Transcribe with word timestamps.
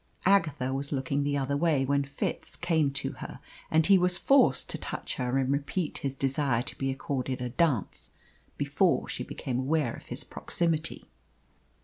Agatha 0.25 0.73
was 0.73 0.91
looking 0.91 1.21
the 1.23 1.37
other 1.37 1.55
way 1.55 1.85
when 1.85 2.03
Fitz 2.03 2.55
came 2.55 2.89
to 2.89 3.11
her, 3.11 3.39
and 3.69 3.85
he 3.85 3.99
was 3.99 4.17
forced 4.17 4.67
to 4.67 4.79
touch 4.79 5.17
her 5.17 5.37
and 5.37 5.51
repeat 5.51 5.99
his 5.99 6.15
desire 6.15 6.63
to 6.63 6.75
be 6.79 6.89
accorded 6.89 7.39
a 7.39 7.49
dance 7.49 8.09
before 8.57 9.07
she 9.07 9.23
became 9.23 9.59
aware 9.59 9.93
of 9.93 10.07
his 10.07 10.23
proximity. 10.23 11.05